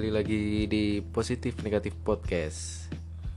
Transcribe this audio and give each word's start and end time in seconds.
kembali 0.00 0.16
lagi 0.16 0.64
di 0.64 1.04
Positif 1.04 1.60
Negatif 1.60 1.92
Podcast. 1.92 2.88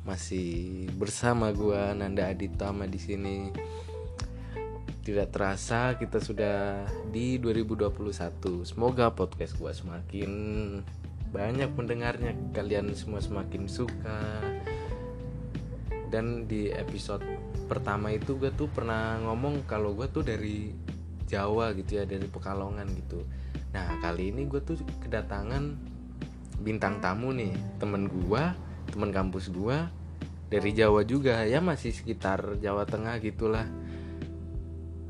Masih 0.07 0.87
bersama 0.95 1.51
gua 1.51 1.91
Nanda 1.91 2.31
Aditama 2.31 2.87
di 2.87 2.95
sini. 2.95 3.51
Tidak 5.03 5.27
terasa 5.27 5.99
kita 5.99 6.23
sudah 6.23 6.87
di 7.11 7.35
2021. 7.35 8.63
Semoga 8.63 9.11
podcast 9.11 9.59
gua 9.59 9.75
semakin 9.75 10.31
banyak 11.35 11.67
pendengarnya, 11.75 12.31
kalian 12.55 12.95
semua 12.95 13.19
semakin 13.19 13.67
suka. 13.67 14.23
Dan 16.07 16.47
di 16.47 16.71
episode 16.71 17.27
pertama 17.67 18.15
itu 18.15 18.39
gue 18.39 18.55
tuh 18.55 18.71
pernah 18.71 19.19
ngomong 19.19 19.67
kalau 19.67 19.91
gue 19.99 20.07
tuh 20.07 20.23
dari 20.23 20.71
Jawa 21.27 21.75
gitu 21.75 21.99
ya, 21.99 22.07
dari 22.07 22.23
Pekalongan 22.23 22.87
gitu. 23.03 23.19
Nah 23.75 23.99
kali 23.99 24.31
ini 24.31 24.47
gue 24.47 24.63
tuh 24.63 24.79
kedatangan 25.03 25.91
bintang 26.59 27.01
tamu 27.01 27.33
nih 27.33 27.53
temen 27.77 28.09
gue, 28.09 28.43
temen 28.91 29.09
kampus 29.09 29.49
gue 29.49 29.77
dari 30.51 30.71
Jawa 30.73 31.01
juga. 31.07 31.45
Ya 31.45 31.63
masih 31.63 31.93
sekitar 31.93 32.61
Jawa 32.61 32.85
Tengah 32.85 33.17
gitulah. 33.21 33.65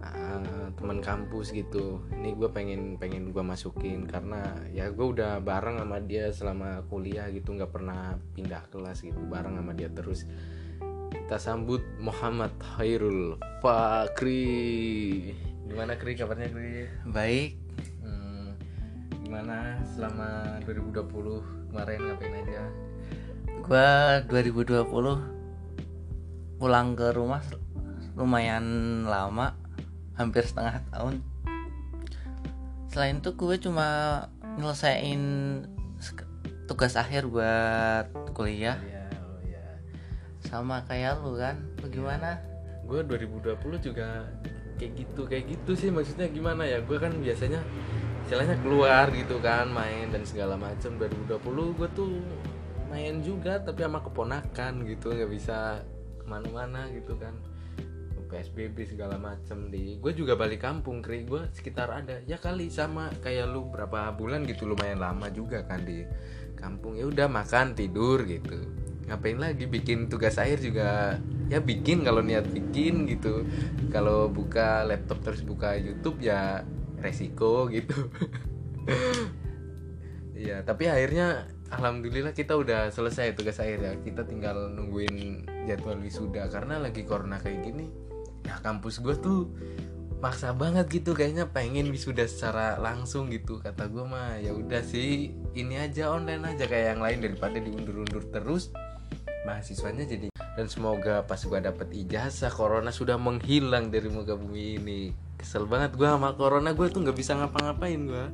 Uh, 0.04 0.68
teman 0.76 1.00
kampus 1.00 1.56
gitu. 1.56 2.04
Ini 2.12 2.36
gue 2.36 2.52
pengen 2.52 3.00
pengen 3.00 3.32
gue 3.32 3.44
masukin 3.44 4.04
karena 4.04 4.56
ya 4.76 4.92
gue 4.92 5.04
udah 5.04 5.40
bareng 5.40 5.80
sama 5.80 6.00
dia 6.04 6.32
selama 6.32 6.84
kuliah 6.92 7.28
gitu. 7.32 7.56
Nggak 7.56 7.72
pernah 7.72 8.20
pindah 8.36 8.68
kelas 8.72 9.04
gitu. 9.04 9.20
Bareng 9.28 9.60
sama 9.60 9.72
dia 9.72 9.88
terus. 9.92 10.28
Kita 11.14 11.38
sambut 11.40 11.80
Muhammad 12.02 12.52
Hairul 12.76 13.38
Fakri. 13.64 15.32
Gimana 15.64 15.96
Kri? 15.96 16.14
Kabarnya 16.20 16.52
Kri? 16.52 16.86
Baik, 17.08 17.63
gimana 19.34 19.82
selama 19.82 20.62
2020 20.62 21.74
kemarin 21.74 22.06
ngapain 22.06 22.38
aja? 22.38 22.70
gua 23.66 24.22
2020 24.30 26.62
pulang 26.62 26.94
ke 26.94 27.10
rumah 27.18 27.42
lumayan 28.14 28.62
lama, 29.10 29.58
hampir 30.14 30.46
setengah 30.46 30.86
tahun. 30.94 31.26
Selain 32.94 33.18
itu 33.18 33.34
gue 33.34 33.58
cuma 33.58 34.22
nyelesain 34.62 35.18
tugas 36.70 36.94
akhir 36.94 37.26
buat 37.26 38.14
kuliah 38.38 38.78
Ya, 38.86 39.10
oh 39.18 39.42
ya. 39.42 39.66
sama 40.46 40.86
kayak 40.86 41.26
lu 41.26 41.42
kan. 41.42 41.58
Lu 41.82 41.90
gimana? 41.90 42.38
Gue 42.86 43.02
2020 43.02 43.82
juga 43.82 44.30
kayak 44.78 44.94
gitu, 44.94 45.26
kayak 45.26 45.58
gitu 45.58 45.74
sih 45.74 45.90
maksudnya 45.90 46.30
gimana 46.30 46.70
ya? 46.70 46.86
Gue 46.86 47.02
kan 47.02 47.18
biasanya 47.18 47.66
istilahnya 48.26 48.58
keluar 48.64 49.12
gitu 49.12 49.38
kan, 49.44 49.70
main 49.70 50.10
dan 50.10 50.24
segala 50.24 50.56
macam. 50.56 50.96
2020 50.96 51.78
gue 51.78 51.90
tuh 51.94 52.12
main 52.90 53.20
juga 53.22 53.60
tapi 53.60 53.84
sama 53.84 54.00
keponakan 54.00 54.88
gitu, 54.88 55.12
nggak 55.14 55.32
bisa 55.32 55.84
ke 56.20 56.26
mana-mana 56.26 56.88
gitu 56.92 57.20
kan. 57.20 57.36
PSBB 58.34 58.90
segala 58.90 59.22
macem 59.22 59.70
di 59.70 60.02
gue 60.02 60.10
juga 60.18 60.34
balik 60.34 60.66
kampung 60.66 61.06
kri. 61.06 61.22
Gue 61.22 61.46
sekitar 61.54 61.94
ada 61.94 62.18
ya 62.26 62.42
kali 62.42 62.74
sama 62.74 63.14
kayak 63.22 63.46
lu 63.46 63.70
berapa 63.70 64.10
bulan 64.18 64.42
gitu 64.50 64.66
lumayan 64.66 64.98
lama 64.98 65.30
juga 65.30 65.62
kan 65.70 65.86
di 65.86 66.02
kampung. 66.58 66.98
Ya 66.98 67.06
udah 67.06 67.30
makan 67.30 67.78
tidur 67.78 68.26
gitu. 68.26 68.58
Ngapain 69.06 69.38
lagi? 69.38 69.70
Bikin 69.70 70.10
tugas 70.10 70.42
akhir 70.42 70.66
juga 70.66 71.22
ya 71.54 71.62
bikin 71.62 72.02
kalau 72.02 72.26
niat 72.26 72.50
bikin 72.50 73.06
gitu. 73.06 73.46
Kalau 73.94 74.34
buka 74.34 74.82
laptop 74.82 75.22
terus 75.22 75.46
buka 75.46 75.78
YouTube 75.78 76.18
ya 76.26 76.66
resiko 77.04 77.68
gitu 77.68 78.08
Iya, 80.44 80.66
tapi 80.66 80.92
akhirnya 80.92 81.48
alhamdulillah 81.72 82.36
kita 82.36 82.60
udah 82.60 82.92
selesai 82.92 83.32
tugas 83.38 83.64
akhir 83.64 83.80
ya. 83.80 83.94
Kita 84.04 84.28
tinggal 84.28 84.76
nungguin 84.76 85.48
jadwal 85.70 86.04
wisuda 86.04 86.52
karena 86.52 86.84
lagi 86.84 87.08
corona 87.08 87.40
kayak 87.40 87.64
gini. 87.64 87.88
Nah, 88.44 88.60
kampus 88.60 89.00
gue 89.00 89.16
tuh 89.24 89.48
maksa 90.20 90.56
banget 90.56 90.88
gitu 90.88 91.12
kayaknya 91.16 91.52
pengen 91.52 91.92
wisuda 91.92 92.24
secara 92.28 92.80
langsung 92.80 93.28
gitu 93.28 93.60
kata 93.60 93.92
gue 93.92 94.08
mah 94.08 94.40
ya 94.40 94.56
udah 94.56 94.80
sih 94.80 95.36
ini 95.52 95.76
aja 95.76 96.16
online 96.16 96.48
aja 96.48 96.64
kayak 96.64 96.96
yang 96.96 97.04
lain 97.04 97.20
daripada 97.20 97.60
diundur-undur 97.60 98.32
terus 98.32 98.72
mahasiswanya 99.44 100.08
jadi 100.08 100.33
dan 100.54 100.70
semoga 100.70 101.26
pas 101.26 101.42
gua 101.50 101.58
dapet 101.58 101.90
ijazah 101.90 102.54
corona 102.54 102.94
sudah 102.94 103.18
menghilang 103.18 103.90
dari 103.90 104.10
muka 104.10 104.38
bumi 104.38 104.78
ini. 104.78 105.02
Kesel 105.34 105.66
banget 105.66 105.98
gua 105.98 106.14
sama 106.16 106.38
corona 106.38 106.72
gue 106.78 106.88
tuh 106.94 107.02
nggak 107.02 107.18
bisa 107.18 107.34
ngapa-ngapain 107.34 108.02
gua. 108.06 108.30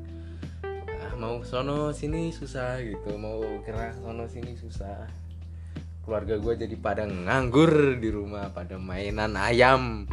Ah, 0.99 1.13
mau 1.15 1.39
sono 1.47 1.95
sini 1.95 2.35
susah 2.35 2.83
gitu 2.83 3.15
mau 3.15 3.39
gerak 3.63 3.95
sono 4.03 4.27
sini 4.27 4.53
susah. 4.59 5.07
Keluarga 6.03 6.41
gue 6.41 6.53
jadi 6.65 6.75
pada 6.75 7.05
nganggur 7.07 8.01
di 8.01 8.09
rumah 8.11 8.51
pada 8.51 8.75
mainan 8.75 9.37
ayam. 9.39 10.09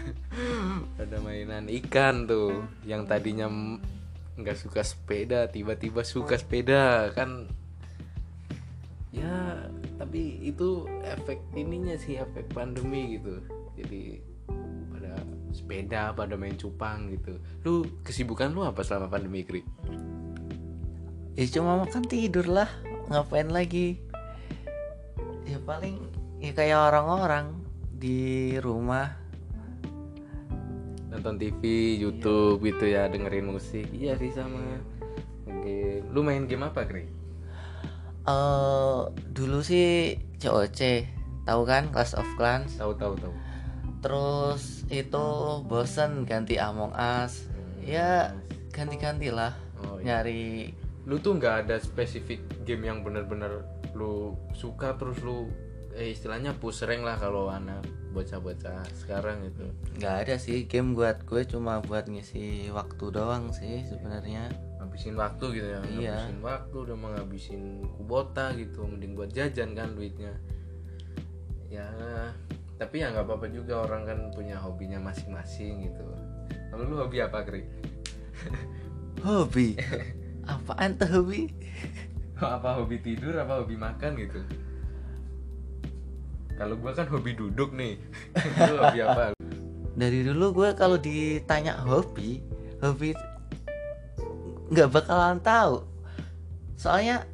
Pada 0.96 1.20
mainan 1.20 1.68
ikan 1.68 2.24
tuh 2.24 2.64
yang 2.88 3.04
tadinya 3.04 3.50
nggak 4.40 4.56
suka 4.56 4.80
sepeda 4.80 5.50
tiba-tiba 5.52 6.00
suka 6.06 6.40
sepeda 6.40 7.12
kan. 7.12 7.50
Ya 9.12 9.68
tapi 10.00 10.40
itu 10.40 10.88
efek 11.04 11.44
ininya 11.52 11.92
sih 12.00 12.16
efek 12.16 12.48
pandemi 12.56 13.20
gitu. 13.20 13.44
Jadi 13.76 14.24
pada 14.88 15.12
sepeda 15.52 16.02
pada 16.16 16.40
main 16.40 16.56
cupang 16.56 17.12
gitu. 17.12 17.36
Lu 17.68 17.84
kesibukan 18.00 18.48
lu 18.48 18.64
apa 18.64 18.80
selama 18.80 19.12
pandemi 19.12 19.44
Kri? 19.44 19.60
Ya 21.36 21.44
cuma 21.52 21.84
makan 21.84 22.08
tidur 22.08 22.48
lah, 22.48 22.72
ngapain 23.12 23.52
lagi? 23.52 24.00
Ya 25.44 25.60
paling 25.68 26.00
ya 26.40 26.56
kayak 26.56 26.80
orang-orang 26.80 27.60
di 27.92 28.56
rumah. 28.56 29.20
Nonton 31.12 31.36
TV 31.36 31.60
YouTube 32.00 32.64
gitu 32.64 32.88
ya 32.88 33.04
dengerin 33.12 33.52
musik. 33.52 33.84
Iya 33.92 34.16
sih 34.16 34.32
sama. 34.32 34.80
Game 35.44 36.08
lu 36.08 36.24
main 36.24 36.48
game 36.48 36.64
apa 36.64 36.88
Kri? 36.88 37.04
Eh 38.28 38.98
dulu 39.32 39.64
sih 39.64 40.16
COC 40.40 40.80
tahu 41.44 41.62
kan 41.64 41.88
Clash 41.92 42.16
of 42.16 42.28
Clans? 42.36 42.76
Tahu 42.76 42.96
tahu 42.96 43.14
tahu. 43.16 43.34
Terus 44.00 44.88
itu 44.88 45.26
bosen 45.68 46.24
ganti 46.24 46.56
Among 46.56 46.92
Us. 46.96 47.48
Ya 47.84 48.36
ganti-ganti 48.72 49.32
lah 49.32 49.56
oh, 49.84 50.00
iya. 50.00 50.20
nyari. 50.20 50.72
Lu 51.08 51.20
tuh 51.20 51.36
nggak 51.36 51.66
ada 51.66 51.76
spesifik 51.80 52.40
game 52.64 52.86
yang 52.88 53.02
bener-bener 53.02 53.64
lu 53.96 54.38
suka 54.54 54.94
terus 54.94 55.18
lu 55.26 55.50
eh 55.90 56.14
istilahnya 56.14 56.54
push 56.54 56.86
rank 56.86 57.02
lah 57.02 57.18
kalau 57.18 57.50
anak 57.50 57.82
bocah-bocah 58.14 58.86
sekarang 58.94 59.42
itu. 59.42 59.66
Nggak 59.98 60.16
ada 60.26 60.34
sih 60.38 60.70
game 60.70 60.94
buat 60.94 61.26
gue 61.26 61.42
cuma 61.44 61.82
buat 61.82 62.06
ngisi 62.06 62.70
waktu 62.70 63.04
doang 63.10 63.50
sih 63.50 63.82
sebenarnya 63.90 64.69
ngabisin 64.90 65.14
waktu 65.14 65.44
gitu 65.54 65.68
ya 65.70 65.78
Iya. 65.86 65.86
ngabisin 66.18 66.38
waktu 66.42 66.76
udah 66.82 66.96
mau 66.98 67.10
ngabisin 67.14 67.62
kubota 67.94 68.50
gitu 68.58 68.82
mending 68.82 69.14
buat 69.14 69.30
jajan 69.30 69.78
kan 69.78 69.94
duitnya. 69.94 70.34
Ya 71.70 71.86
tapi 72.74 72.98
ya 72.98 73.14
nggak 73.14 73.22
apa-apa 73.22 73.46
juga 73.54 73.86
orang 73.86 74.02
kan 74.02 74.18
punya 74.34 74.58
hobinya 74.58 74.98
masing-masing 74.98 75.86
gitu. 75.86 76.02
Kalau 76.74 76.82
lu 76.90 76.98
hobi 76.98 77.22
apa 77.22 77.38
Kri? 77.46 77.62
hobi? 79.26 79.78
Apaan 80.50 80.98
tuh 80.98 81.22
hobi? 81.22 81.46
Apa 82.40 82.80
hobi 82.80 82.96
tidur 83.04 83.36
apa 83.36 83.60
hobi 83.60 83.76
makan 83.76 84.16
gitu? 84.16 84.40
Kalau 86.56 86.72
gua 86.80 86.96
kan 86.96 87.04
hobi 87.12 87.36
duduk 87.36 87.76
nih. 87.76 88.00
Lu 88.64 88.80
hobi 88.80 88.98
apa? 89.04 89.36
Dari 89.92 90.24
dulu 90.24 90.64
gue 90.64 90.72
kalau 90.72 90.96
ditanya 90.96 91.76
hobi 91.84 92.40
hobi 92.80 93.12
nggak 94.70 94.88
bakalan 94.90 95.42
tahu. 95.42 95.82
Soalnya 96.78 97.26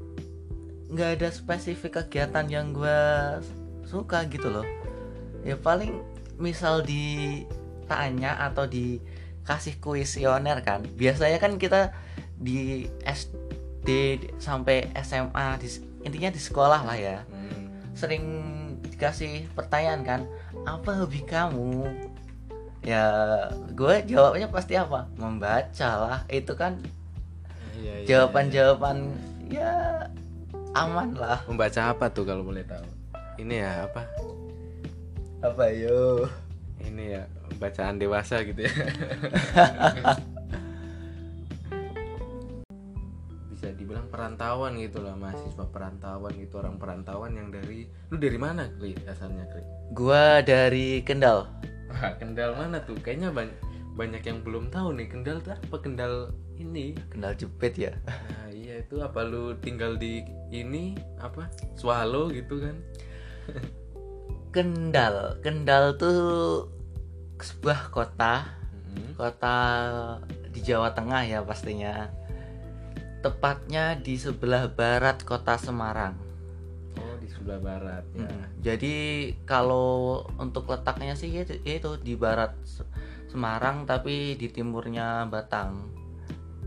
nggak 0.90 1.20
ada 1.20 1.28
spesifik 1.30 2.02
kegiatan 2.02 2.46
yang 2.48 2.72
gue 2.72 3.00
suka 3.84 4.24
gitu 4.26 4.48
loh. 4.48 4.66
Ya 5.44 5.54
paling 5.54 6.02
misal 6.40 6.82
ditanya 6.82 8.40
atau 8.40 8.64
dikasih 8.66 9.78
kuesioner 9.78 10.64
kan. 10.64 10.82
Biasanya 10.96 11.38
kan 11.38 11.60
kita 11.60 11.92
di 12.36 12.88
SD 13.04 13.88
sampai 14.40 14.90
SMA 15.04 15.60
di, 15.60 15.68
intinya 16.02 16.30
di 16.32 16.40
sekolah 16.40 16.80
lah 16.82 16.96
ya. 16.98 17.18
Hmm, 17.28 17.92
sering 17.92 18.24
dikasih 18.96 19.52
pertanyaan 19.52 20.02
kan 20.02 20.20
apa 20.64 21.04
hobi 21.04 21.20
kamu? 21.22 21.84
Ya 22.80 23.06
gue 23.74 23.94
jawabnya 24.08 24.48
pasti 24.48 24.74
apa? 24.78 25.10
Membaca 25.20 25.90
lah. 26.00 26.20
Itu 26.30 26.54
kan 26.58 26.80
iya, 27.80 27.94
iya, 28.02 28.06
jawaban-jawaban 28.08 29.12
ya 29.48 29.72
aman 30.76 31.16
lah. 31.16 31.40
Iya. 31.40 31.48
membaca 31.48 31.80
apa 31.92 32.12
tuh 32.12 32.24
kalau 32.28 32.44
boleh 32.44 32.64
tahu? 32.68 32.84
Ini 33.40 33.54
ya 33.64 33.88
apa? 33.88 34.04
Apa 35.44 35.72
yo? 35.72 36.28
Ini 36.80 37.04
ya 37.16 37.22
bacaan 37.56 37.96
dewasa 37.96 38.44
gitu 38.44 38.68
ya. 38.68 38.72
Bisa 43.52 43.72
dibilang 43.72 44.12
perantau 44.12 44.60
perantauan 44.68 44.76
gitu 44.84 45.00
lah 45.00 45.16
mahasiswa 45.16 45.64
perantauan 45.72 46.32
gitu 46.36 46.60
orang 46.60 46.76
perantauan 46.76 47.32
yang 47.32 47.48
dari 47.48 47.88
lu 48.12 48.20
dari 48.20 48.36
mana 48.36 48.68
Kri 48.76 48.92
asalnya 49.08 49.48
Kri? 49.48 49.64
Gua 49.96 50.44
dari 50.44 51.00
Kendal. 51.00 51.48
Wah, 51.88 52.12
Kendal 52.20 52.52
mana 52.52 52.84
tuh? 52.84 53.00
Kayaknya 53.00 53.32
banyak 53.32 53.56
banyak 53.96 54.20
yang 54.28 54.44
belum 54.44 54.68
tahu 54.68 54.92
nih 55.00 55.08
Kendal 55.08 55.40
tuh 55.40 55.56
apa? 55.56 55.76
Kendal 55.80 56.36
ini 56.56 56.96
Kendal 57.12 57.36
Jepit 57.36 57.74
ya. 57.76 57.92
nah 58.08 58.48
iya 58.48 58.80
itu 58.80 58.98
apa 59.00 59.20
lu 59.22 59.56
tinggal 59.60 59.94
di 59.94 60.24
ini 60.48 60.96
apa 61.20 61.48
Swallow 61.76 62.32
gitu 62.32 62.60
kan 62.60 62.76
Kendal. 64.50 65.36
Kendal 65.44 66.00
tuh 66.00 66.64
sebuah 67.36 67.92
kota, 67.92 68.48
Mm-mm. 68.96 69.12
kota 69.14 69.56
di 70.48 70.64
Jawa 70.64 70.96
Tengah 70.96 71.28
ya 71.28 71.44
pastinya. 71.44 72.08
Tepatnya 73.20 74.00
di 74.00 74.16
sebelah 74.16 74.70
barat 74.72 75.20
kota 75.26 75.60
Semarang. 75.60 76.16
oh 76.96 77.14
di 77.20 77.28
sebelah 77.28 77.60
barat 77.60 78.04
ya 78.16 78.24
Mm. 78.24 78.44
Jadi 78.64 78.94
kalau 79.44 80.24
untuk 80.40 80.66
letaknya 80.72 81.12
sih 81.12 81.28
itu, 81.30 81.60
itu 81.62 81.90
di 82.00 82.16
barat 82.16 82.56
Se- 82.64 82.88
Semarang 83.28 83.84
tapi 83.84 84.34
di 84.40 84.48
timurnya 84.48 85.28
Batang. 85.28 85.92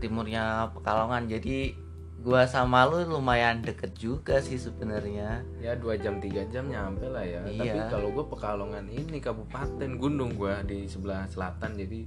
Timurnya 0.00 0.72
Pekalongan. 0.72 1.28
Jadi 1.28 1.76
gua 2.20 2.44
sama 2.44 2.84
lu 2.84 3.00
lumayan 3.06 3.64
deket 3.64 3.96
juga 3.96 4.40
sih 4.40 4.56
sebenarnya. 4.56 5.40
ya 5.56 5.72
dua 5.72 5.96
jam 5.96 6.20
tiga 6.20 6.44
jam 6.48 6.68
nyampe 6.68 7.08
lah 7.08 7.24
ya 7.24 7.40
Iya. 7.48 7.56
tapi 7.56 7.80
kalau 7.88 8.08
gue 8.12 8.24
pekalongan 8.28 8.84
ini 8.88 9.24
kabupaten 9.24 9.96
gunung 9.96 10.36
gua 10.36 10.60
di 10.60 10.84
sebelah 10.84 11.24
selatan 11.24 11.80
jadi 11.80 12.04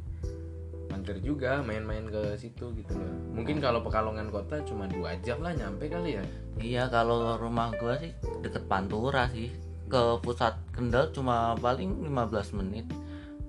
mampir 0.93 1.17
juga 1.17 1.65
main-main 1.65 2.05
ke 2.05 2.37
situ 2.37 2.69
gitu 2.77 2.93
loh 2.93 3.09
mungkin 3.33 3.57
kalau 3.57 3.81
pekalongan 3.81 4.29
kota 4.29 4.61
cuma 4.61 4.85
dua 4.85 5.17
jam 5.25 5.41
lah 5.41 5.49
nyampe 5.49 5.89
kali 5.89 6.21
ya 6.21 6.25
Iya 6.61 6.83
kalau 6.93 7.33
rumah 7.41 7.73
gua 7.81 7.97
sih 7.97 8.13
deket 8.45 8.69
Pantura 8.69 9.25
sih. 9.33 9.49
Ke 9.89 10.21
pusat 10.21 10.53
Kendal 10.69 11.09
cuma 11.09 11.57
paling 11.57 12.05
15 12.05 12.13
menit. 12.53 12.85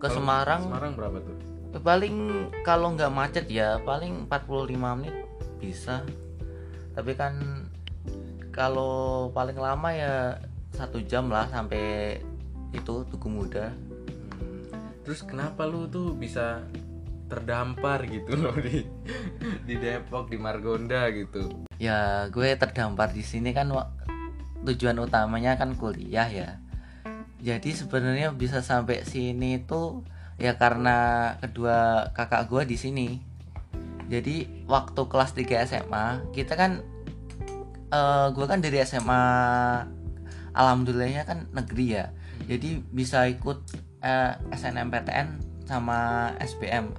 Ke 0.00 0.08
Semarang 0.08 0.64
Semarang 0.64 0.97
berapa 0.97 1.20
tuh 1.20 1.37
paling 1.81 2.49
kalau 2.62 2.94
nggak 2.94 3.11
macet 3.11 3.47
ya 3.50 3.81
paling 3.82 4.29
45 4.31 4.99
menit 5.00 5.17
bisa. 5.59 6.05
Tapi 6.94 7.12
kan 7.19 7.35
kalau 8.55 9.29
paling 9.35 9.59
lama 9.59 9.91
ya 9.91 10.38
satu 10.75 11.03
jam 11.03 11.31
lah 11.31 11.47
sampai 11.50 12.19
itu 12.75 13.06
Tugu 13.11 13.31
Muda. 13.31 13.71
Hmm. 13.71 14.91
terus 15.06 15.23
kenapa 15.23 15.62
lu 15.62 15.87
tuh 15.87 16.15
bisa 16.15 16.67
terdampar 17.31 18.05
gitu 18.06 18.35
loh 18.37 18.55
di 18.59 18.82
di 19.67 19.75
Depok 19.79 20.29
di 20.29 20.37
Margonda 20.37 21.09
gitu 21.11 21.65
Ya 21.79 22.31
gue 22.31 22.55
terdampar 22.55 23.11
di 23.11 23.23
sini 23.26 23.50
kan 23.50 23.71
tujuan 24.65 24.97
utamanya 25.03 25.59
kan 25.59 25.76
kuliah 25.76 26.29
ya. 26.31 26.62
Jadi 27.44 27.76
sebenarnya 27.76 28.32
bisa 28.32 28.65
sampai 28.65 29.05
sini 29.05 29.61
tuh 29.61 30.00
ya 30.35 30.59
karena 30.59 31.31
kedua 31.39 32.11
kakak 32.15 32.51
gue 32.51 32.63
di 32.67 32.77
sini. 32.79 33.09
Jadi 34.11 34.67
waktu 34.69 35.01
kelas 35.09 35.33
3 35.33 35.65
SMA 35.65 36.07
kita 36.37 36.55
kan 36.59 36.85
eh 37.95 38.27
gue 38.35 38.47
kan 38.49 38.59
dari 38.61 38.83
SMA 38.85 39.23
alhamdulillahnya 40.55 41.23
kan 41.27 41.47
negeri 41.55 41.87
ya. 42.01 42.07
Jadi 42.45 42.83
bisa 42.93 43.25
ikut 43.31 43.65
eh, 44.05 44.33
SNMPTN 44.53 45.29
sama 45.65 46.31
SBM. 46.39 46.93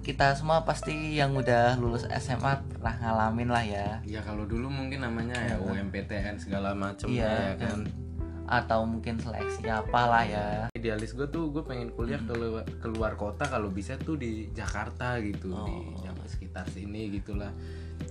Kita 0.00 0.38
semua 0.38 0.62
pasti 0.62 1.18
yang 1.18 1.34
udah 1.34 1.74
lulus 1.82 2.06
SMA 2.22 2.62
pernah 2.70 2.94
ngalamin 3.02 3.50
lah 3.50 3.64
ya. 3.66 3.88
ya 4.06 4.22
kalau 4.22 4.46
dulu 4.46 4.70
mungkin 4.70 5.02
namanya 5.02 5.34
ya 5.34 5.58
UMPTN 5.58 6.38
segala 6.38 6.78
macem 6.78 7.10
Iya, 7.10 7.26
ya 7.26 7.54
kan 7.58 8.05
atau 8.46 8.86
mungkin 8.86 9.18
seleksi 9.18 9.66
apalah 9.66 10.22
ya. 10.22 10.46
Idealis 10.72 11.12
gue 11.12 11.26
tuh 11.26 11.50
gue 11.50 11.62
pengen 11.66 11.90
kuliah 11.92 12.22
keluar 12.22 12.64
keluar 12.80 13.12
kota 13.14 13.46
kalau 13.46 13.70
bisa 13.70 13.98
tuh 13.98 14.16
di 14.16 14.48
Jakarta 14.54 15.18
gitu 15.22 15.50
di 15.52 15.74
Oh. 15.76 15.98
Jakarta 16.02 16.26
sekitar 16.26 16.66
sini 16.70 17.10
gitulah. 17.10 17.50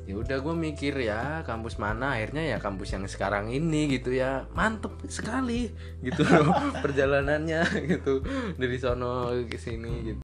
Ya 0.06 0.18
udah 0.18 0.38
gue 0.42 0.56
mikir 0.58 0.98
ya 0.98 1.42
kampus 1.46 1.78
mana? 1.78 2.18
Akhirnya 2.18 2.42
ya 2.46 2.58
kampus 2.58 2.94
yang 2.94 3.06
sekarang 3.08 3.50
ini 3.50 3.90
gitu 3.96 4.14
ya. 4.14 4.46
Mantep 4.54 4.94
sekali 5.10 5.72
gitu 6.04 6.22
loh 6.32 6.52
perjalanannya 6.84 7.62
gitu 7.90 8.22
dari 8.60 8.78
sono 8.78 9.34
ke 9.46 9.58
sini 9.58 9.94
gitu. 10.14 10.22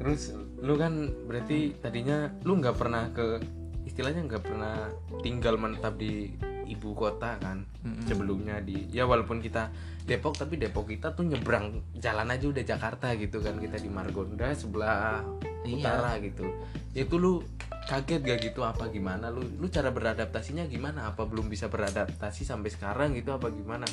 Terus 0.00 0.34
lu 0.58 0.74
kan 0.74 1.12
berarti 1.28 1.78
tadinya 1.78 2.26
lu 2.42 2.58
nggak 2.58 2.74
pernah 2.74 3.06
ke 3.14 3.38
istilahnya 3.86 4.24
nggak 4.26 4.42
pernah 4.46 4.88
tinggal 5.20 5.58
menetap 5.58 5.98
di 5.98 6.32
ibu 6.72 6.96
kota 6.96 7.36
kan 7.36 7.62
Mm-mm. 7.84 8.08
sebelumnya 8.08 8.58
di 8.64 8.88
ya 8.88 9.04
walaupun 9.04 9.38
kita 9.38 9.68
Depok 10.02 10.34
tapi 10.34 10.58
Depok 10.58 10.90
kita 10.90 11.14
tuh 11.14 11.22
nyebrang 11.22 11.78
jalan 11.94 12.26
aja 12.26 12.50
udah 12.50 12.64
Jakarta 12.66 13.14
gitu 13.14 13.38
kan 13.38 13.54
kita 13.60 13.78
di 13.78 13.86
Margonda 13.86 14.50
sebelah 14.50 15.22
Iya. 15.62 15.78
utara 15.78 16.18
gitu. 16.18 16.42
Itu 16.90 17.22
lu 17.22 17.38
kaget 17.86 18.22
gak 18.26 18.38
gitu 18.42 18.66
apa 18.66 18.90
gimana? 18.90 19.30
Lu 19.30 19.42
lu 19.42 19.66
cara 19.70 19.94
beradaptasinya 19.94 20.66
gimana? 20.66 21.06
Apa 21.14 21.22
belum 21.22 21.46
bisa 21.46 21.70
beradaptasi 21.70 22.42
sampai 22.42 22.74
sekarang 22.74 23.14
gitu 23.14 23.30
apa 23.30 23.46
gimana? 23.46 23.86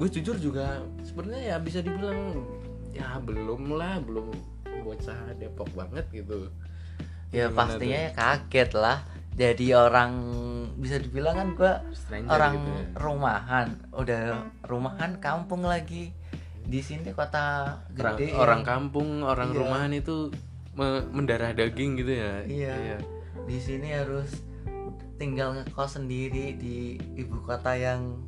Gue 0.00 0.08
jujur 0.08 0.40
juga 0.40 0.80
sebenarnya 1.04 1.56
ya 1.56 1.56
bisa 1.60 1.84
dibilang 1.84 2.40
ya 2.96 3.20
belum 3.20 3.76
lah 3.76 4.00
belum 4.00 4.32
bocah 4.80 5.36
Depok 5.36 5.68
banget 5.76 6.08
gitu. 6.08 6.48
Ya 7.30 7.52
Gimana 7.52 7.58
pastinya 7.68 8.00
ya 8.00 8.10
kaget 8.16 8.70
lah 8.74 8.98
jadi 9.32 9.66
orang 9.80 10.12
bisa 10.74 10.96
dibilang 10.96 11.34
kan 11.34 11.48
gua 11.52 11.72
Stranger 11.92 12.30
orang 12.30 12.52
gitu 12.54 12.70
ya. 12.70 12.84
rumahan. 12.96 13.68
Udah 13.90 14.20
rumahan 14.64 15.16
kampung 15.18 15.62
lagi. 15.62 16.10
Di 16.60 16.80
sini 16.80 17.10
kota 17.10 17.78
orang, 17.90 18.14
gede 18.14 18.26
orang 18.32 18.62
kampung 18.62 19.20
orang 19.20 19.50
Iya. 19.50 19.58
rumahan 19.58 19.92
itu 19.92 20.30
me- 20.72 21.06
mendarah 21.10 21.50
daging 21.50 21.98
gitu 21.98 22.12
ya? 22.14 22.32
Iya. 22.44 22.98
di 23.40 23.58
sini 23.58 23.90
harus 23.90 24.30
tinggal 25.16 25.50
ngekos 25.52 25.98
sendiri 25.98 26.54
di 26.54 26.94
ibu 27.14 27.42
kota 27.42 27.74
yang 27.74 28.22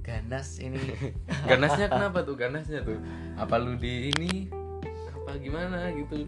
ganas 0.00 0.58
ini. 0.58 0.78
Ganasnya 1.46 1.86
kenapa 1.86 2.22
tuh? 2.22 2.34
Ganasnya 2.34 2.82
tuh? 2.82 2.98
Apa 3.36 3.56
lu 3.56 3.74
di 3.74 4.10
ini? 4.10 4.50
Apa 5.12 5.38
gimana 5.38 5.90
gitu? 5.92 6.26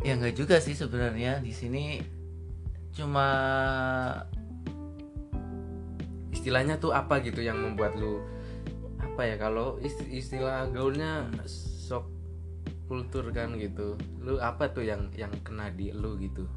Ya 0.00 0.16
nggak 0.16 0.34
juga 0.34 0.56
sih 0.58 0.72
sebenarnya. 0.72 1.38
Di 1.38 1.52
sini 1.52 2.00
cuma 2.90 3.26
istilahnya 6.34 6.80
tuh 6.80 6.96
apa 6.96 7.20
gitu 7.20 7.44
yang 7.44 7.60
membuat 7.60 7.94
lu 7.94 8.22
apa 9.00 9.22
ya 9.26 9.36
kalau 9.36 9.76
ist- 9.84 10.08
istilah 10.08 10.70
gaulnya 10.72 11.28
shock 11.86 12.08
kultur 12.90 13.30
kan 13.30 13.54
gitu. 13.54 13.94
Lu 14.18 14.42
apa 14.42 14.72
tuh 14.74 14.82
yang 14.82 15.14
yang 15.14 15.30
kena 15.46 15.70
di 15.70 15.94
lu 15.94 16.18
gitu? 16.18 16.50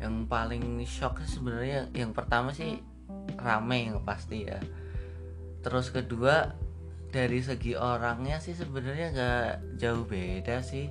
Yang 0.00 0.14
paling 0.32 0.64
shock 0.88 1.20
sebenarnya 1.28 1.92
yang 1.92 2.16
pertama 2.16 2.56
sih 2.56 2.80
rame 3.36 3.92
yang 3.92 4.00
pasti 4.06 4.48
ya. 4.48 4.62
Terus 5.60 5.92
kedua 5.92 6.56
dari 7.12 7.44
segi 7.44 7.76
orangnya 7.76 8.40
sih 8.40 8.56
sebenarnya 8.56 9.06
nggak 9.12 9.52
jauh 9.76 10.08
beda 10.08 10.64
sih. 10.64 10.88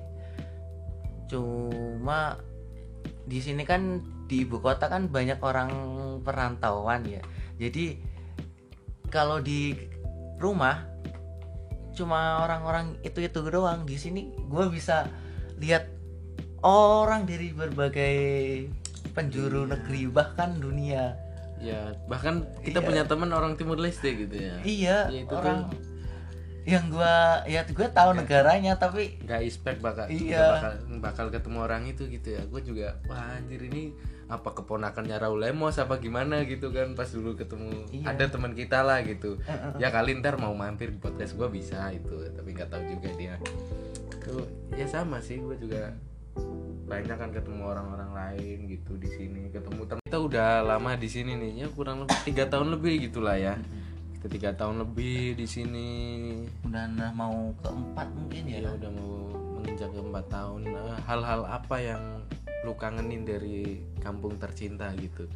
Cuma 1.26 2.38
di 3.26 3.42
sini 3.42 3.66
kan 3.66 3.98
di 4.32 4.48
ibu 4.48 4.64
kota 4.64 4.88
kan 4.88 5.12
banyak 5.12 5.36
orang 5.44 5.68
perantauan 6.24 7.04
ya 7.04 7.20
jadi 7.60 8.00
kalau 9.12 9.44
di 9.44 9.76
rumah 10.40 10.88
cuma 11.92 12.40
orang-orang 12.40 12.96
itu 13.04 13.20
itu 13.20 13.38
doang 13.44 13.84
di 13.84 14.00
sini 14.00 14.32
gue 14.48 14.72
bisa 14.72 15.04
lihat 15.60 15.84
orang 16.64 17.28
dari 17.28 17.52
berbagai 17.52 18.16
penjuru 19.12 19.68
negeri 19.68 20.08
bahkan 20.08 20.56
dunia 20.56 21.12
ya 21.60 21.92
bahkan 22.08 22.48
kita 22.64 22.80
Iya. 22.80 22.86
punya 22.88 23.02
teman 23.04 23.30
orang 23.30 23.60
timur 23.60 23.76
leste 23.76 24.08
gitu 24.16 24.32
ya 24.32 24.56
iya 24.64 24.98
Ya, 25.12 25.20
itu 25.28 25.34
orang 25.36 25.68
tuh. 25.68 25.91
Yang 26.62 26.86
gua 26.88 27.42
ya 27.42 27.66
gue 27.66 27.88
tahu 27.90 28.14
negaranya 28.14 28.78
tapi 28.78 29.18
nggak 29.18 29.42
expect 29.42 29.78
bakal 29.78 30.06
Iya. 30.06 30.46
bakal 30.52 30.72
bakal 30.98 31.26
ketemu 31.28 31.58
orang 31.60 31.82
itu 31.84 32.06
gitu 32.06 32.34
ya. 32.34 32.42
Gue 32.46 32.62
juga 32.62 32.98
wah 33.04 33.34
anjir 33.34 33.58
ini 33.62 33.90
apa 34.30 34.54
keponakannya 34.54 35.18
Raul 35.18 35.42
Lemos 35.42 35.76
apa 35.76 35.98
gimana? 35.98 36.46
gitu 36.46 36.70
kan 36.70 36.94
pas 36.94 37.10
dulu 37.10 37.34
ketemu 37.34 37.68
Iya. 37.90 38.14
ada 38.14 38.24
teman 38.26 38.54
kita 38.54 38.80
lah 38.80 39.02
gitu. 39.02 39.42
Ya 39.76 39.90
kali 39.90 40.14
ntar 40.16 40.38
mau 40.38 40.54
mampir 40.54 40.90
di 40.90 40.98
podcast 40.98 41.34
gue 41.34 41.48
bisa 41.48 41.90
itu 41.90 42.14
tapi 42.30 42.54
nggak 42.54 42.70
tahu 42.70 42.82
juga 42.88 43.10
dia. 43.14 43.34
Itu 44.12 44.46
ya 44.72 44.86
sama 44.86 45.18
sih 45.18 45.36
gue 45.36 45.58
juga 45.58 45.90
banyak 46.82 47.16
kan 47.16 47.30
ketemu 47.32 47.62
orang-orang 47.66 48.10
lain 48.12 48.58
gitu 48.66 48.96
di 48.96 49.08
sini 49.08 49.48
ketemu 49.48 49.84
teman 49.86 50.02
kita 50.02 50.18
udah 50.18 50.60
lama 50.62 50.92
di 50.94 51.08
sini 51.08 51.32
nih 51.34 51.64
ya 51.64 51.68
kurang 51.68 52.04
lebih 52.04 52.18
tiga 52.22 52.44
tahun 52.46 52.68
lebih 52.70 53.08
gitulah 53.08 53.32
ya 53.32 53.56
kita 54.22 54.38
tiga 54.38 54.50
tahun 54.54 54.86
lebih 54.86 55.34
di 55.34 55.50
sini. 55.50 55.90
Udah 56.62 56.86
nah 56.94 57.10
mau 57.10 57.50
keempat 57.58 58.06
mungkin 58.14 58.46
ya? 58.46 58.62
Ya 58.62 58.70
udah 58.70 58.90
mau 58.94 59.34
menginjak 59.58 59.90
ke 59.90 59.98
empat 59.98 60.26
tahun. 60.30 60.70
Eh, 60.70 60.98
hal-hal 61.10 61.42
apa 61.42 61.76
yang 61.82 62.22
lu 62.62 62.70
kangenin 62.78 63.26
dari 63.26 63.82
kampung 63.98 64.38
tercinta 64.38 64.94
gitu? 64.94 65.26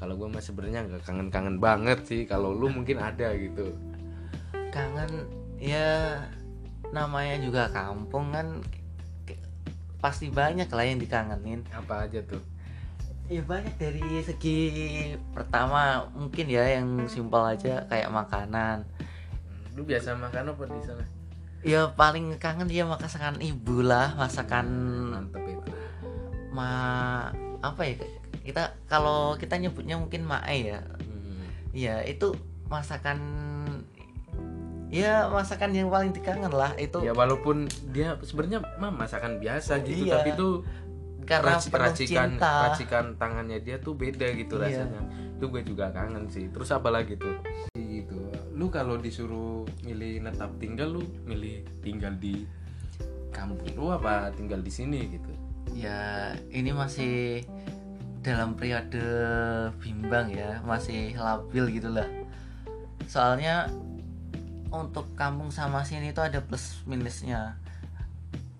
Kalau 0.00 0.16
gue 0.16 0.24
mah 0.32 0.40
sebenarnya 0.40 0.88
nggak 0.88 1.04
kangen-kangen 1.04 1.60
banget 1.60 2.00
sih. 2.08 2.24
Kalau 2.24 2.56
lu 2.56 2.72
mungkin 2.72 2.96
ada 2.96 3.28
gitu. 3.36 3.76
Kangen 4.72 5.28
ya 5.60 6.24
namanya 6.96 7.36
juga 7.44 7.68
kampung 7.76 8.32
kan 8.32 8.64
pasti 10.00 10.32
banyak 10.32 10.72
lah 10.72 10.84
yang 10.88 10.96
dikangenin. 10.96 11.60
Apa 11.76 12.08
aja 12.08 12.24
tuh 12.24 12.53
ya 13.24 13.40
banyak 13.40 13.74
dari 13.80 14.04
segi 14.20 14.58
pertama 15.32 16.04
mungkin 16.12 16.44
ya 16.44 16.76
yang 16.76 17.08
simpel 17.08 17.40
aja 17.40 17.88
kayak 17.88 18.12
makanan. 18.12 18.84
Lu 19.72 19.82
biasa 19.82 20.12
makan 20.14 20.52
apa 20.52 20.62
di 20.68 20.80
sana? 20.84 21.04
Ya 21.64 21.88
paling 21.88 22.36
kangen 22.36 22.68
dia 22.68 22.84
masakan 22.84 23.40
ibu 23.40 23.80
lah 23.80 24.12
masakan 24.14 24.66
mantep 25.12 25.40
itu. 25.48 25.72
ma 26.54 26.70
apa 27.64 27.82
ya 27.82 27.98
kita 28.46 28.76
kalau 28.86 29.34
kita 29.34 29.56
nyebutnya 29.58 29.96
mungkin 29.98 30.22
mae 30.22 30.76
ya. 30.76 30.80
Hmm. 30.84 31.42
ya 31.74 32.04
itu 32.06 32.36
masakan 32.70 33.18
ya 34.94 35.26
masakan 35.26 35.74
yang 35.74 35.90
paling 35.90 36.14
dikangen 36.14 36.52
lah 36.54 36.70
itu. 36.78 37.02
Ya 37.02 37.10
walaupun 37.10 37.66
dia 37.90 38.14
sebenarnya 38.22 38.62
mah 38.78 38.94
masakan 38.94 39.42
biasa 39.42 39.82
gitu 39.82 40.06
Iya. 40.06 40.22
tapi 40.22 40.30
tuh 40.38 40.62
karena 41.24 41.56
raci- 41.56 41.68
penuh 41.68 41.84
racikan 41.84 42.28
cinta. 42.32 42.52
racikan 42.68 43.04
tangannya 43.14 43.58
dia 43.58 43.76
tuh 43.76 43.92
beda 43.92 44.28
gitu 44.32 44.56
Iya. 44.56 44.84
rasanya. 44.84 45.00
Itu 45.34 45.44
gue 45.48 45.62
juga 45.62 45.90
kangen 45.90 46.28
sih. 46.28 46.48
Terus 46.48 46.68
apa 46.68 46.88
lagi 46.88 47.16
tuh? 47.16 47.34
Gitu. 47.74 48.18
Lu 48.52 48.68
kalau 48.68 48.96
disuruh 48.96 49.64
milih 49.82 50.22
netap 50.22 50.52
tinggal 50.56 50.92
lu 50.92 51.02
milih 51.24 51.64
tinggal 51.80 52.14
di 52.14 52.44
kampung 53.30 53.66
lu 53.74 53.90
apa 53.90 54.30
tinggal 54.30 54.60
di 54.60 54.70
sini 54.70 55.10
gitu? 55.10 55.32
Ya 55.72 56.32
ini 56.48 56.70
masih 56.70 57.42
dalam 58.20 58.54
periode 58.54 59.02
bimbang 59.78 60.30
ya. 60.30 60.62
Masih 60.62 61.12
labil 61.14 61.80
gitulah 61.80 62.06
soalnya 63.04 63.68
untuk 64.72 65.12
kampung 65.14 65.52
sama 65.52 65.84
sini 65.84 66.10
itu 66.10 66.18
ada 66.18 66.40
plus 66.40 66.82
minusnya 66.82 67.54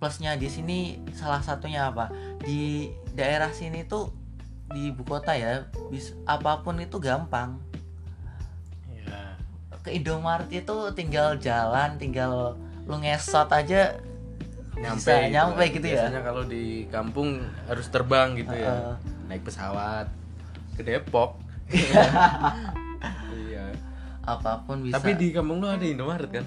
plusnya 0.05 0.37
di 0.37 0.53
sini 0.53 1.01
salah 1.17 1.41
satunya 1.41 1.89
apa? 1.89 2.13
Di 2.45 2.93
daerah 3.17 3.49
sini 3.49 3.89
tuh 3.89 4.13
di 4.69 4.93
ibu 4.93 5.01
kota 5.01 5.33
ya 5.33 5.65
bis 5.89 6.13
apa 6.29 6.61
pun 6.61 6.77
itu 6.77 7.01
gampang. 7.01 7.57
Ya 8.93 9.33
ke 9.81 9.97
Indomaret 9.97 10.53
itu 10.53 10.77
tinggal 10.93 11.41
jalan 11.41 11.97
tinggal 11.97 12.53
lu 12.85 13.01
ngesot 13.01 13.49
aja 13.49 13.97
bisa 14.77 15.25
nyampe 15.33 15.73
gitu 15.73 15.89
ya. 15.89 16.05
Biasanya 16.05 16.21
kalau 16.21 16.45
di 16.45 16.85
kampung 16.93 17.41
harus 17.65 17.89
terbang 17.89 18.37
gitu 18.37 18.53
ya. 18.53 18.77
Heeh. 18.77 18.95
naik 19.33 19.41
pesawat 19.41 20.13
ke 20.77 20.85
Depok. 20.85 21.41
Iya. 23.35 23.77
Apa 24.25 24.65
pun 24.65 24.85
bisa. 24.85 24.97
Tapi 24.97 25.17
di 25.17 25.29
kampung 25.33 25.61
lu 25.61 25.69
ada 25.69 25.85
Indomaret 25.85 26.29
kan? 26.29 26.45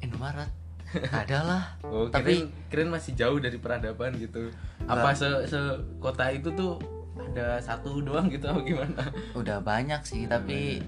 Indomaret 0.00 0.63
ada 1.22 1.38
lah 1.40 1.62
Oh, 1.82 2.06
Tapi- 2.06 2.48
kirain 2.66 2.88
masih 2.88 3.12
jauh 3.12 3.36
dari 3.36 3.56
peradaban 3.56 4.14
gitu. 4.14 4.50
Apa 4.84 5.10
se, 5.10 5.26
se 5.44 5.58
kota 5.96 6.28
itu 6.28 6.50
tuh 6.50 6.78
ada 7.14 7.56
satu 7.58 7.98
doang 8.00 8.26
gitu 8.26 8.44
apa 8.44 8.60
gimana? 8.60 9.02
udah 9.32 9.58
banyak 9.60 10.02
sih 10.02 10.24
tapi 10.24 10.82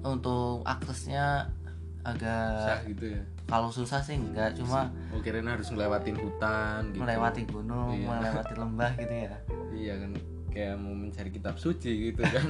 untuk 0.00 0.62
aksesnya 0.62 1.50
agak 2.02 2.82
gitu 2.88 3.14
ya. 3.14 3.22
kalau 3.44 3.68
susah 3.68 3.98
sih 3.98 4.14
enggak 4.14 4.54
cuma 4.54 4.90
Oh, 5.10 5.18
kirain 5.18 5.44
harus 5.44 5.66
ngelewatin 5.68 6.14
hutan 6.16 6.90
gitu. 6.90 6.98
melewati 6.98 7.42
gunung 7.44 7.94
Iya. 7.96 8.06
melewati 8.08 8.54
lembah 8.56 8.92
gitu 8.96 9.14
ya 9.20 9.34
Iya 9.72 9.94
kan 9.96 10.10
kayak 10.48 10.74
mau 10.76 10.92
mencari 10.92 11.30
kitab 11.30 11.54
suci 11.56 12.10
gitu 12.10 12.22
kan. 12.34 12.46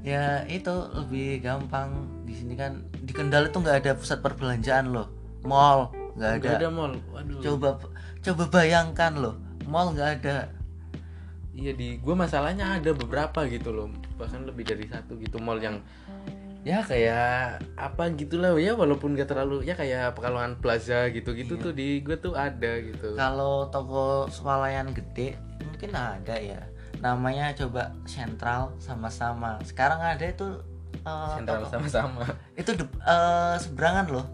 ya 0.00 0.44
itu 0.46 0.74
lebih 0.94 1.40
gampang 1.40 1.90
di 2.22 2.34
sini 2.34 2.54
kan 2.54 2.84
di 2.92 3.10
Kendal 3.10 3.48
itu 3.48 3.56
nggak 3.56 3.78
ada 3.80 3.92
pusat 3.94 4.18
perbelanjaan 4.20 4.90
loh 4.90 5.08
mall 5.44 5.92
nggak 6.14 6.30
ada 6.32 6.46
Gak 6.46 6.56
ada 6.58 6.68
mall. 6.68 6.92
Waduh. 7.08 7.40
coba 7.40 7.68
coba 8.18 8.44
bayangkan 8.50 9.12
loh 9.14 9.34
mall 9.64 9.90
nggak 9.90 10.10
ada 10.18 10.36
Iya 11.50 11.70
di 11.72 11.96
gua 11.96 12.18
masalahnya 12.18 12.66
ada 12.74 12.90
beberapa 12.92 13.46
gitu 13.46 13.70
loh. 13.70 13.86
Bahkan 14.16 14.42
lebih 14.44 14.66
dari 14.66 14.84
satu 14.84 15.14
gitu 15.14 15.38
mall 15.38 15.56
yang 15.56 15.78
ya 16.60 16.82
kayak 16.82 17.62
apa 17.76 18.10
gitulah 18.10 18.56
ya 18.56 18.72
walaupun 18.72 19.12
gak 19.12 19.28
terlalu 19.28 19.62
ya 19.62 19.72
kayak 19.72 20.18
Pekalongan 20.18 20.58
Plaza 20.58 21.06
gitu-gitu 21.08 21.54
Iya. 21.54 21.62
tuh 21.62 21.72
di 21.72 22.00
gua 22.00 22.16
tuh 22.16 22.34
ada 22.34 22.72
gitu. 22.80 23.14
kalau 23.14 23.68
toko 23.68 24.26
swalayan 24.28 24.90
gede 24.90 25.38
mungkin 25.62 25.92
ada 25.92 26.34
ya 26.34 26.58
namanya 26.98 27.52
coba 27.54 27.92
sentral 28.02 28.72
sama-sama 28.78 29.60
sekarang 29.62 30.00
ada 30.00 30.24
itu 30.24 30.58
Sentral 31.04 31.62
toko- 31.62 31.70
sama-sama. 31.70 32.24
itu 32.56 32.70
de- 32.72 32.98
eh, 32.98 33.54
seberangan 33.58 34.06
loh. 34.10 34.26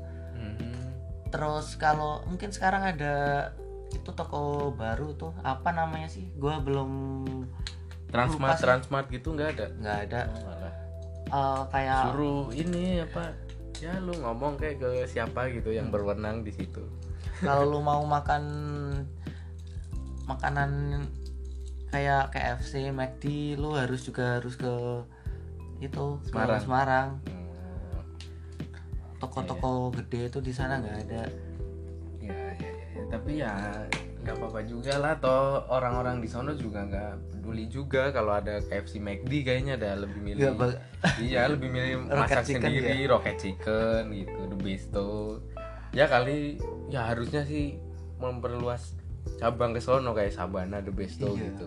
Terus 1.30 1.78
kalau 1.78 2.22
mungkin 2.26 2.50
sekarang 2.50 2.82
ada 2.82 3.50
itu 3.90 4.10
toko 4.14 4.70
baru 4.74 5.14
tuh 5.18 5.34
apa 5.42 5.70
namanya 5.74 6.06
sih 6.06 6.30
gua 6.38 6.62
belum 6.62 6.90
Transmart, 8.10 8.58
Lupa. 8.58 8.62
Transmart 8.66 9.06
gitu 9.14 9.28
nggak 9.38 9.50
ada. 9.54 9.66
nggak 9.78 9.98
ada 10.10 10.20
Oh. 11.30 11.30
Eh, 11.30 11.62
kayak 11.70 12.10
Suruh 12.10 12.50
ini 12.50 12.98
apa? 13.06 13.30
Ya 13.78 13.96
lu 14.02 14.12
ngomong 14.18 14.58
kayak 14.58 14.82
ke 14.82 14.90
siapa 15.06 15.46
gitu 15.54 15.70
yang 15.70 15.88
berwenang 15.94 16.42
di 16.42 16.50
situ. 16.50 16.82
kalau 17.40 17.64
lu 17.64 17.78
mau 17.80 18.02
makan 18.04 18.44
makanan 20.28 21.02
kayak 21.88 22.34
KFC, 22.34 22.92
McD, 22.92 23.56
lu 23.56 23.72
harus 23.72 24.04
juga 24.04 24.36
harus 24.36 24.58
ke 24.58 24.74
itu 25.80 26.20
Semarang. 26.28 26.60
Semarang. 26.60 27.08
Oh, 27.24 27.39
Toko-toko 29.20 29.70
gede 29.92 30.26
itu 30.26 30.38
di 30.40 30.50
sana 30.50 30.78
nggak 30.78 30.96
ada. 31.02 31.22
ya, 32.18 32.32
ya, 32.32 32.52
ya, 32.56 32.70
ya. 32.90 33.02
tapi 33.06 33.32
ya 33.36 33.52
nggak 34.20 34.36
apa-apa 34.36 34.60
juga 34.62 34.96
lah 34.96 35.16
toh 35.16 35.64
orang-orang 35.66 36.20
di 36.20 36.28
sono 36.28 36.52
juga 36.52 36.84
nggak 36.84 37.12
peduli 37.32 37.64
juga 37.66 38.08
kalau 38.10 38.34
ada 38.34 38.60
KFC 38.60 38.96
McD 38.98 39.32
kayaknya 39.42 39.74
ada 39.74 39.96
lebih 39.98 40.20
milih 40.20 40.52
bak- 40.52 40.76
iya 41.18 41.48
lebih 41.48 41.68
milih 41.68 42.04
masak 42.12 42.44
chicken 42.44 42.68
sendiri 42.68 43.04
rocket 43.06 43.36
chicken 43.36 44.02
gitu 44.10 44.40
the 44.46 44.58
besto 44.58 45.08
ya 45.90 46.04
kali 46.04 46.60
ya 46.86 47.08
harusnya 47.08 47.42
sih 47.42 47.80
memperluas 48.16 48.92
cabang 49.36 49.72
ke 49.72 49.80
sono 49.80 50.12
kayak 50.12 50.30
Sabana 50.30 50.78
the 50.78 50.92
besto 50.92 51.32
Iya. 51.32 51.48
gitu 51.48 51.66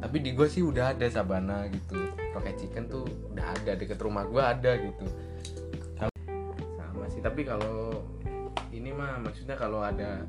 tapi 0.00 0.16
di 0.18 0.32
gue 0.32 0.48
sih 0.48 0.64
udah 0.64 0.96
ada 0.96 1.04
Sabana 1.06 1.68
gitu 1.68 2.00
rocket 2.32 2.56
chicken 2.56 2.88
tuh 2.88 3.04
udah 3.28 3.44
ada 3.54 3.76
deket 3.76 4.00
rumah 4.00 4.24
gue 4.24 4.40
ada 4.40 4.72
gitu 4.74 5.04
sih 7.20 7.28
tapi 7.28 7.44
kalau 7.44 7.92
ini 8.72 8.96
mah 8.96 9.20
maksudnya 9.20 9.52
kalau 9.52 9.84
ada 9.84 10.24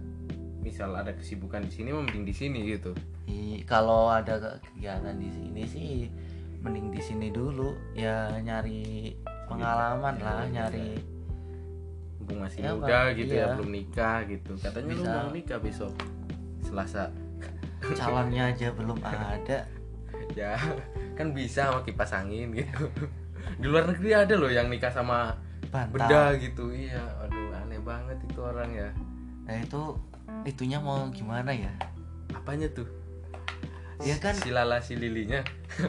misal 0.59 0.91
ada 0.91 1.15
kesibukan 1.15 1.63
di 1.63 1.71
sini 1.71 1.89
mah 1.89 2.03
mending 2.03 2.27
di 2.27 2.35
sini 2.35 2.59
gitu. 2.67 2.91
I- 3.25 3.63
kalau 3.63 4.11
ada 4.11 4.35
ke- 4.35 4.59
kegiatan 4.67 5.15
di 5.15 5.31
sini 5.31 5.61
sih 5.63 5.91
mending 6.59 6.91
di 6.91 6.99
sini 6.99 7.31
dulu. 7.31 7.71
Ya 7.95 8.27
nyari 8.37 9.15
pengalaman 9.47 10.19
Iya, 10.19 10.25
lah 10.27 10.39
iya, 10.43 10.51
nyari 10.51 10.87
mumpung 12.19 12.39
masih 12.43 12.59
Ya, 12.59 12.71
muda 12.75 12.99
Pak. 13.01 13.15
gitu 13.15 13.33
Iya. 13.33 13.41
ya 13.41 13.55
belum 13.55 13.71
nikah 13.71 14.17
gitu. 14.27 14.51
Katanya 14.59 14.91
lu 14.91 14.99
Bisa. 14.99 15.11
mau 15.15 15.29
nikah 15.31 15.59
besok 15.63 15.93
Selasa. 16.61 17.03
Calonnya 17.95 18.51
aja 18.51 18.67
belum 18.75 18.99
ada. 18.99 19.63
Ya 20.31 20.55
kan 21.15 21.31
bisa 21.31 21.67
sama 21.67 21.83
kipas 21.83 22.11
angin 22.13 22.51
gitu. 22.53 22.87
Di 23.57 23.65
luar 23.65 23.83
negeri 23.83 24.11
ada 24.13 24.35
loh 24.35 24.47
yang 24.47 24.67
nikah 24.67 24.87
sama 24.87 25.35
bantal. 25.71 25.95
Benda 25.95 26.23
gitu 26.37 26.69
iya. 26.69 27.01
Aduh 27.23 27.55
aneh 27.55 27.79
banget 27.79 28.19
itu 28.21 28.37
orang 28.37 28.69
ya. 28.69 28.89
Nah 29.47 29.55
itu 29.57 29.81
itunya 30.43 30.77
mau 30.77 31.09
gimana 31.09 31.49
ya? 31.49 31.71
Apanya 32.31 32.69
tuh? 32.69 32.85
Ya 34.01 34.17
kan? 34.17 34.33
Si 34.35 34.49
lala 34.49 34.77
si 34.77 34.93
lilinya. 34.93 35.41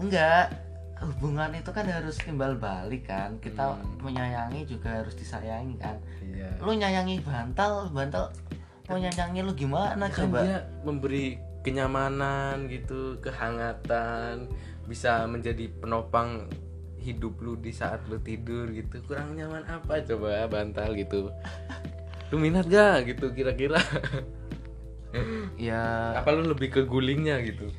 Enggak. 0.00 0.64
Hubungan 0.96 1.52
itu 1.52 1.70
kan 1.76 1.84
harus 1.84 2.16
timbal 2.16 2.56
balik 2.56 3.04
kan. 3.04 3.36
Kita 3.38 3.76
Hmm. 3.76 4.00
menyayangi 4.00 4.64
juga 4.64 5.04
harus 5.04 5.12
disayangi 5.12 5.76
kan. 5.76 6.00
Iya. 6.24 6.56
Lu 6.60 6.72
nyayangi 6.72 7.20
bantal 7.20 7.92
bantal 7.92 8.32
mau 8.86 8.96
nyayangi 8.96 9.42
lu 9.42 9.52
gimana 9.52 10.06
kan 10.06 10.30
coba? 10.30 10.46
dia 10.46 10.58
memberi 10.86 11.34
kenyamanan 11.66 12.70
gitu 12.70 13.18
kehangatan 13.18 14.46
bisa 14.86 15.26
menjadi 15.26 15.66
penopang 15.82 16.46
hidup 17.06 17.38
lu 17.38 17.54
di 17.54 17.70
saat 17.70 18.02
lu 18.10 18.18
tidur 18.18 18.66
gitu. 18.74 18.98
Kurang 19.06 19.38
nyaman 19.38 19.62
apa 19.70 20.02
coba 20.02 20.50
bantal 20.50 20.98
gitu? 20.98 21.30
Lu 22.34 22.42
minat 22.42 22.66
gak 22.66 23.06
gitu 23.06 23.30
kira-kira? 23.30 23.78
Ya. 25.54 26.12
Apa 26.18 26.34
lu 26.34 26.50
lebih 26.50 26.68
ke 26.74 26.82
gulingnya 26.84 27.40
gitu? 27.46 27.70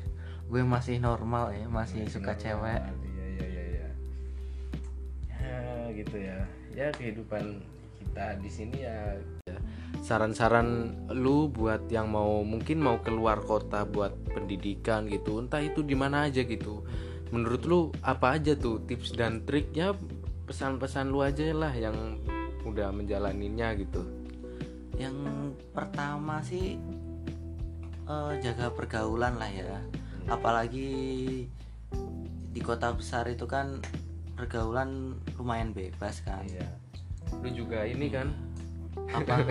Gue 0.48 0.64
masih 0.64 0.98
normal 0.98 1.52
ya 1.52 1.68
masih 1.68 2.08
suka 2.08 2.32
cewek. 2.34 2.80
Iya 2.80 3.24
iya 3.28 3.44
iya 3.44 3.64
iya. 3.68 3.88
Ya 5.36 5.58
gitu 5.92 6.16
ya. 6.16 6.38
Ya 6.72 6.88
kehidupan 6.96 7.60
kita 8.00 8.26
di 8.40 8.50
sini 8.50 8.88
ya. 8.88 9.20
Saran-saran 10.00 10.96
lu 11.12 11.52
buat 11.52 11.90
yang 11.92 12.08
mau 12.08 12.40
mungkin 12.40 12.80
mau 12.80 13.04
keluar 13.04 13.44
kota 13.44 13.84
buat 13.84 14.16
pendidikan 14.32 15.04
gitu 15.10 15.42
entah 15.44 15.60
itu 15.60 15.84
di 15.84 15.92
mana 15.92 16.30
aja 16.30 16.40
gitu 16.46 16.86
menurut 17.30 17.62
lu 17.68 17.80
apa 18.00 18.36
aja 18.40 18.56
tuh 18.56 18.82
tips 18.84 19.14
dan 19.16 19.44
triknya? 19.44 19.94
Pesan-pesan 20.48 21.12
lu 21.12 21.20
aja 21.20 21.44
lah 21.52 21.72
yang 21.76 22.16
udah 22.64 22.88
menjalaninya 22.88 23.76
gitu. 23.76 24.00
Yang 24.96 25.16
pertama 25.76 26.40
sih 26.40 26.80
eh, 28.08 28.32
jaga 28.40 28.72
pergaulan 28.72 29.36
lah 29.36 29.50
ya. 29.52 29.78
Apalagi 30.28 30.88
di 32.48 32.60
kota 32.64 32.92
besar 32.96 33.28
itu 33.28 33.44
kan 33.44 33.80
pergaulan 34.36 35.20
lumayan 35.36 35.76
bebas 35.76 36.24
kan. 36.24 36.44
Iya. 36.48 36.68
lu 37.44 37.52
juga 37.52 37.84
ini 37.84 38.08
kan? 38.08 38.32
Apa? 39.12 39.34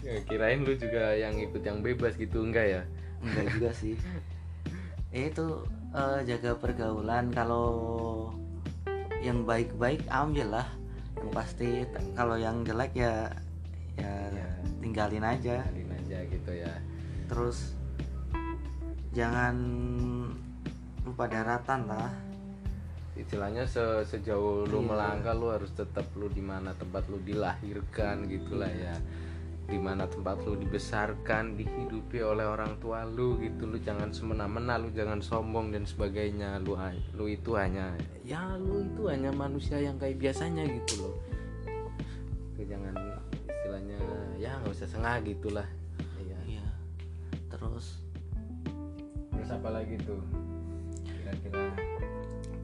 Ya, 0.00 0.16
kirain 0.24 0.64
lu 0.64 0.72
juga 0.80 1.12
yang 1.12 1.36
ikut 1.36 1.60
yang 1.60 1.84
bebas 1.84 2.16
gitu 2.16 2.40
enggak 2.40 2.72
ya? 2.72 2.82
Enggak 3.20 3.46
juga 3.52 3.70
sih 3.76 4.00
itu 5.12 5.46
eh, 5.90 6.20
jaga 6.24 6.54
pergaulan. 6.54 7.30
Kalau 7.30 7.66
yang 9.20 9.42
baik-baik 9.42 10.06
ambil 10.06 10.60
lah. 10.60 10.68
Yang 11.18 11.30
pasti 11.34 11.68
kalau 12.14 12.34
yang 12.34 12.62
jelek 12.62 12.94
ya 12.94 13.28
ya 13.98 14.14
Ya. 14.32 14.48
tinggalin 14.80 15.20
aja. 15.20 15.60
Jalin 15.66 15.90
aja 15.92 16.18
gitu 16.24 16.52
ya. 16.54 16.72
Terus 17.28 17.76
jangan 19.10 19.56
lupa 21.04 21.26
daratan 21.26 21.84
lah. 21.84 22.12
Istilahnya 23.12 23.68
se- 23.68 24.06
sejauh 24.06 24.64
lu 24.64 24.80
Iya. 24.80 24.88
melangkah 24.88 25.34
lu 25.36 25.52
harus 25.52 25.68
tetap 25.74 26.06
lu 26.16 26.30
di 26.30 26.40
mana 26.40 26.72
tempat 26.72 27.04
lu 27.12 27.20
dilahirkan 27.20 28.24
gitulah 28.24 28.70
ya 28.70 28.96
di 29.70 29.78
mana 29.78 30.10
tempat 30.10 30.42
lu 30.42 30.58
dibesarkan 30.58 31.54
dihidupi 31.54 32.18
oleh 32.18 32.42
orang 32.42 32.74
tua 32.82 33.06
lu 33.06 33.38
gitu. 33.38 33.70
Lu 33.70 33.78
jangan 33.78 34.10
semena-mena 34.10 34.74
lu 34.82 34.90
jangan 34.90 35.22
sombong 35.22 35.70
dan 35.70 35.86
sebagainya. 35.86 36.58
Lu 36.66 36.74
lu 37.14 37.24
itu 37.30 37.54
hanya 37.54 37.94
ya 38.26 38.58
lu 38.58 38.82
itu 38.82 39.06
hanya 39.06 39.30
manusia 39.30 39.78
yang 39.78 39.94
kayak 39.96 40.18
biasanya 40.18 40.66
gitu 40.66 41.06
loh. 41.06 41.16
Lu 42.58 42.62
jangan 42.66 42.98
istilahnya 43.46 43.98
ya 44.42 44.58
nggak 44.58 44.74
usah 44.74 44.90
sengah 44.90 45.22
gitulah. 45.22 45.68
Iya. 46.18 46.58
Iya. 46.58 46.66
Terus? 47.54 48.02
Terus 49.30 49.50
apa 49.54 49.68
lagi 49.70 49.94
tuh? 50.02 50.18
Kira-kira. 51.06 51.70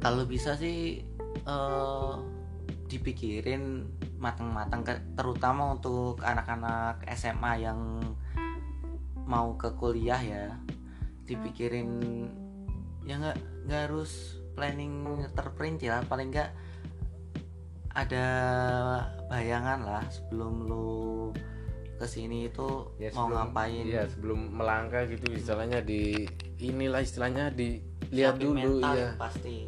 Kalau 0.02 0.26
bisa 0.26 0.58
sih 0.58 1.06
eh, 1.46 2.14
dipikirin 2.90 3.86
matang-matang 4.16 4.82
terutama 5.14 5.76
untuk 5.76 6.20
anak-anak 6.24 7.04
SMA 7.12 7.52
yang 7.68 7.80
mau 9.26 9.54
ke 9.58 9.74
kuliah 9.76 10.20
ya. 10.20 10.46
Dipikirin 11.26 11.90
ya 13.06 13.18
nggak 13.18 13.38
nggak 13.66 13.80
harus 13.90 14.38
planning 14.56 15.22
terperinci 15.36 15.90
lah 15.90 16.02
paling 16.06 16.32
nggak 16.32 16.50
ada 17.96 18.26
bayangan 19.32 19.80
lah 19.84 20.04
sebelum 20.12 20.68
lu 20.68 21.32
ke 21.96 22.04
sini 22.04 22.52
itu 22.52 22.92
ya 23.00 23.08
mau 23.16 23.26
sebelum- 23.26 23.36
ngapain. 23.52 23.84
Iya 23.88 24.02
sebelum 24.12 24.40
melangkah 24.52 25.08
gitu 25.08 25.32
istilahnya 25.32 25.80
di 25.80 26.28
inilah 26.60 27.00
istilahnya 27.00 27.52
dilihat 27.56 28.36
dulu 28.36 28.80
mental 28.80 28.94
ya 28.96 29.10
pasti. 29.16 29.64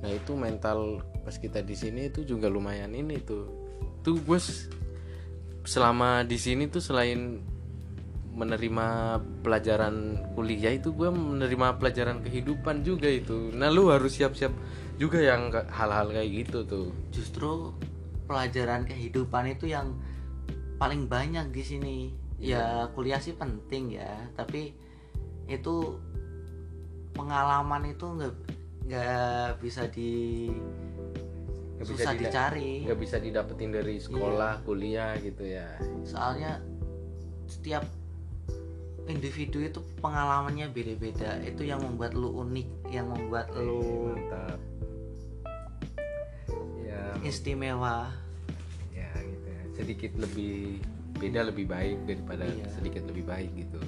Nah 0.00 0.10
itu 0.12 0.32
mental 0.36 1.04
pas 1.24 1.36
kita 1.36 1.60
di 1.60 1.76
sini 1.76 2.08
itu 2.08 2.24
juga 2.24 2.48
lumayan 2.48 2.96
ini 2.96 3.20
tuh 3.20 3.44
tuh 4.06 4.22
gue 4.22 4.38
selama 5.66 6.22
di 6.22 6.38
sini 6.38 6.70
tuh 6.70 6.78
selain 6.78 7.42
menerima 8.36 9.18
pelajaran 9.42 10.22
kuliah 10.38 10.78
itu 10.78 10.94
gue 10.94 11.10
menerima 11.10 11.82
pelajaran 11.82 12.22
kehidupan 12.22 12.86
juga 12.86 13.10
itu. 13.10 13.50
Nah 13.50 13.66
lu 13.74 13.90
harus 13.90 14.14
siap-siap 14.14 14.54
juga 14.94 15.18
yang 15.18 15.50
hal-hal 15.50 16.14
kayak 16.14 16.46
gitu 16.46 16.58
tuh. 16.62 16.88
Justru 17.10 17.74
pelajaran 18.30 18.86
kehidupan 18.86 19.58
itu 19.58 19.74
yang 19.74 19.98
paling 20.78 21.10
banyak 21.10 21.50
di 21.50 21.62
sini. 21.66 21.96
Ya 22.38 22.86
kuliah 22.94 23.18
sih 23.18 23.34
penting 23.34 23.96
ya 23.96 24.12
tapi 24.38 24.76
itu 25.50 25.98
pengalaman 27.16 27.90
itu 27.90 28.06
nggak 28.06 28.34
nggak 28.86 29.50
bisa 29.64 29.88
di 29.88 30.46
Bisa 31.76 31.92
susah 31.92 32.12
dida- 32.12 32.30
dicari. 32.32 32.72
nggak 32.84 32.98
bisa 32.98 33.16
didapetin 33.18 33.70
dari 33.70 33.96
sekolah 33.98 34.64
kuliah 34.64 35.12
gitu 35.20 35.44
ya. 35.44 35.76
Soalnya 36.02 36.60
setiap 37.46 37.84
individu 39.06 39.60
itu 39.60 39.78
pengalamannya 40.00 40.66
beda-beda. 40.68 41.38
Itu 41.40 41.62
yang 41.62 41.78
membuat 41.78 42.16
lu 42.16 42.32
unik 42.42 42.68
yang 42.90 43.06
membuat 43.06 43.52
lu 43.54 44.10
mantap. 44.10 44.58
Ya. 46.80 47.02
istimewa. 47.22 48.10
Ya 48.90 49.10
gitu 49.20 49.46
ya. 49.46 49.62
Sedikit 49.76 50.12
lebih 50.16 50.80
beda 51.16 51.48
lebih 51.48 51.64
baik 51.64 51.98
daripada 52.04 52.44
Iya. 52.44 52.66
sedikit 52.72 53.04
lebih 53.08 53.24
baik 53.24 53.50
gitu 53.56 53.80